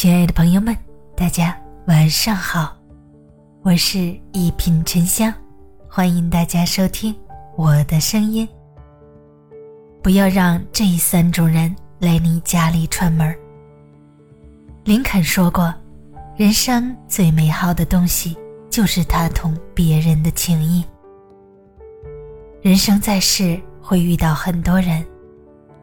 [0.00, 0.74] 亲爱的朋友们，
[1.14, 1.54] 大家
[1.86, 2.74] 晚上好，
[3.60, 5.30] 我是一品沉香，
[5.86, 7.14] 欢迎大家收听
[7.54, 8.48] 我的声音。
[10.02, 13.36] 不要让这三种人来你家里串门。
[14.84, 15.74] 林肯说过，
[16.34, 18.34] 人生最美好的东西
[18.70, 20.82] 就是他同别人的情谊。
[22.62, 25.04] 人生在世会遇到很多人，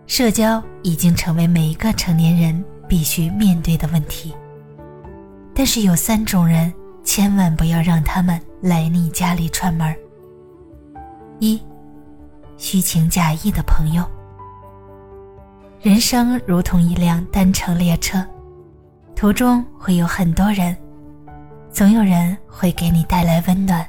[0.08, 2.66] 社交已经成为每一个成年人。
[2.88, 4.34] 必须面对的问题。
[5.54, 6.74] 但是有三种人，
[7.04, 9.96] 千万不要让他们来你家里串门
[11.40, 11.60] 一，
[12.58, 14.04] 虚情假意的朋友。
[15.82, 18.26] 人生如同一辆单程列车，
[19.16, 20.76] 途中会有很多人，
[21.72, 23.86] 总有人会给你带来温暖。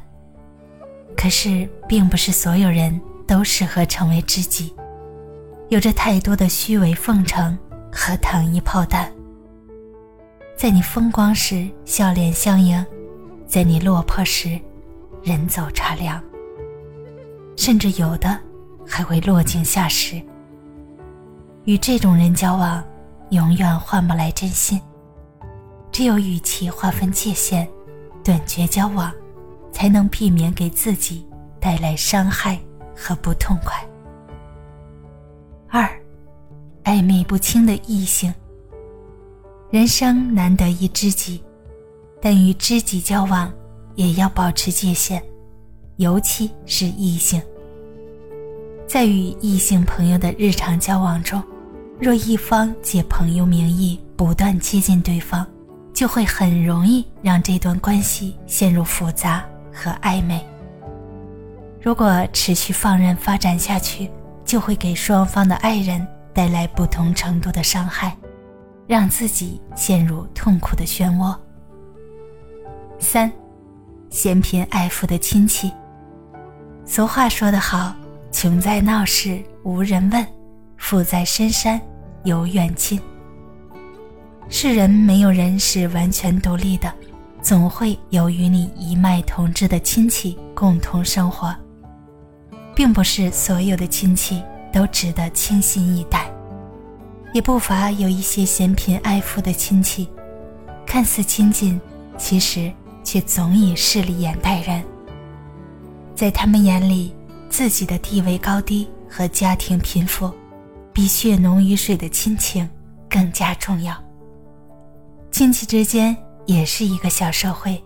[1.16, 4.72] 可是，并不是所有人都适合成为知己，
[5.68, 7.58] 有着太多的虚伪奉承。
[7.92, 9.12] 和糖衣炮弹，
[10.56, 12.84] 在你风光时笑脸相迎，
[13.46, 14.58] 在你落魄时
[15.22, 16.22] 人走茶凉，
[17.56, 18.38] 甚至有的
[18.86, 20.20] 还会落井下石。
[21.64, 22.82] 与这种人交往，
[23.30, 24.80] 永远换不来真心。
[25.90, 27.68] 只有与其划分界限，
[28.22, 29.12] 断绝交往，
[29.72, 31.26] 才能避免给自己
[31.58, 32.58] 带来伤害
[32.94, 33.84] 和不痛快。
[36.88, 38.32] 暧昧不清的异性。
[39.70, 41.42] 人生难得一知己，
[42.18, 43.52] 但与知己交往
[43.94, 45.22] 也要保持界限，
[45.96, 47.42] 尤其是异性。
[48.86, 51.42] 在与异性朋友的日常交往中，
[52.00, 55.46] 若一方借朋友名义不断接近对方，
[55.92, 60.42] 就会很容易让这段关系陷入复杂和暧昧。
[61.82, 64.10] 如果持续放任发展下去，
[64.42, 66.08] 就会给双方的爱人。
[66.38, 68.16] 带来不同程度的伤害，
[68.86, 71.36] 让自己陷入痛苦的漩涡。
[73.00, 73.28] 三，
[74.08, 75.72] 嫌贫爱富的亲戚。
[76.84, 77.92] 俗话说得好
[78.30, 80.24] ：“穷在闹市无人问，
[80.76, 81.80] 富在深山
[82.22, 83.00] 有远亲。”
[84.48, 86.94] 世人没有人是完全独立的，
[87.42, 91.52] 总会有与你一脉同志的亲戚共同生活，
[92.76, 94.40] 并不是所有的亲戚。
[94.78, 96.30] 都值得倾心以待，
[97.34, 100.08] 也不乏有一些嫌贫爱富的亲戚，
[100.86, 101.80] 看似亲近，
[102.16, 102.72] 其实
[103.02, 104.80] 却总以势利眼待人。
[106.14, 107.12] 在他们眼里，
[107.50, 110.32] 自己的地位高低和家庭贫富，
[110.92, 112.70] 比血浓于水的亲情
[113.10, 114.00] 更加重要。
[115.32, 116.16] 亲戚之间
[116.46, 117.82] 也是一个小社会，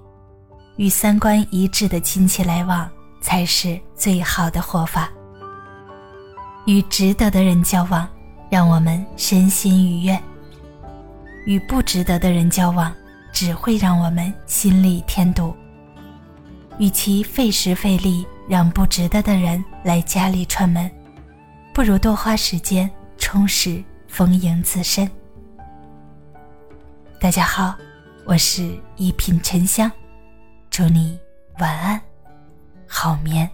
[0.77, 2.87] 与三观一致的亲戚来往，
[3.23, 5.11] 才是最好的活法。
[6.67, 8.09] 与值得的人交往，
[8.51, 10.17] 让我们身心愉悦；
[11.45, 12.93] 与不值得的人交往，
[13.33, 15.55] 只会让我们心里添堵。
[16.79, 20.91] 与其费时费力让不值得的人来家里串门，
[21.75, 25.09] 不如多花时间充实丰盈自身。
[27.21, 27.75] 大家好，
[28.25, 29.91] 我是一品沉香，
[30.71, 31.19] 祝你
[31.59, 32.01] 晚安，
[32.87, 33.49] 好眠，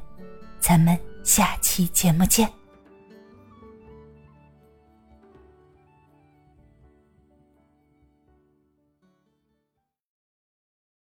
[0.60, 2.57] 咱们下期节目见。